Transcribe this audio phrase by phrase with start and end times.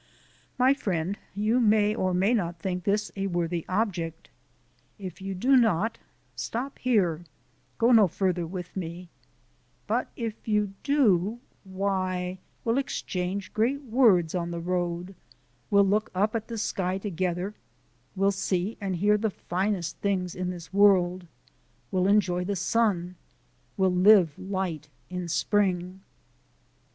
[0.57, 4.31] My friend, you may or may not think this a worthy object;
[4.97, 5.99] if you do not,
[6.35, 7.23] stop here,
[7.77, 9.09] go no further with me;
[9.85, 15.13] but if you do, why, we'll exchange great words on the road;
[15.69, 17.53] we'll look up at the sky together,
[18.15, 21.27] we'll see and hear the finest things in this world!
[21.91, 23.17] We'll enjoy the sun!
[23.77, 26.01] We'll live light in spring!